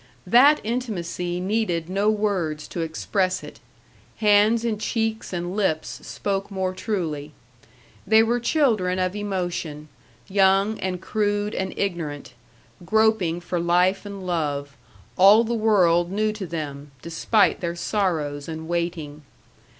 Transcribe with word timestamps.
That 0.25 0.59
intimacy 0.63 1.39
needed 1.39 1.87
no 1.87 2.09
words 2.09 2.67
to 2.69 2.79
express 2.81 3.43
it; 3.43 3.59
hands 4.17 4.65
and 4.65 4.81
cheeks 4.81 5.31
and 5.31 5.55
lips 5.55 5.99
spoke 6.07 6.49
more 6.49 6.73
truly. 6.73 7.33
They 8.07 8.23
were 8.23 8.39
children 8.39 8.97
of 8.97 9.15
emotion, 9.15 9.89
young 10.27 10.79
and 10.79 10.99
crude 10.99 11.53
and 11.53 11.71
ignorant, 11.77 12.33
groping 12.83 13.41
for 13.41 13.59
life 13.59 14.03
and 14.03 14.25
love, 14.25 14.75
all 15.17 15.43
the 15.43 15.53
world 15.53 16.11
new 16.11 16.33
to 16.33 16.47
them, 16.47 16.89
despite 17.03 17.59
their 17.59 17.75
sorrows 17.75 18.47
and 18.49 18.67
waiting. 18.67 19.21